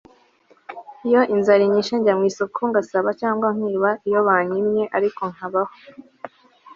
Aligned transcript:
iyo 1.07 1.21
inzara 1.33 1.61
inyishe 1.65 1.93
njya 1.97 2.13
mwisoko 2.19 2.59
ngasaba 2.69 3.09
cyangwa 3.21 3.47
nkiba 3.55 3.89
iyo 4.07 4.19
banyimye 4.27 4.83
ariko 4.97 5.21
nkabaho 5.33 5.73